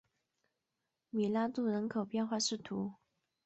[1.11, 2.57] 米拉杜人口变化图示